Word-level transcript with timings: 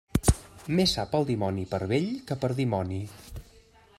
Més 0.79 0.93
sap 0.97 1.13
el 1.19 1.27
dimoni 1.27 1.67
per 1.75 1.81
vell 1.93 2.09
que 2.31 2.39
per 2.45 2.51
dimoni. 2.63 3.01